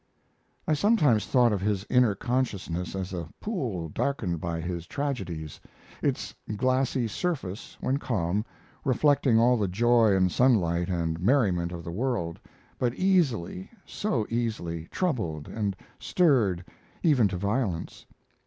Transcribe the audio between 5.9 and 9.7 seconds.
its glassy surface, when calm, reflecting all the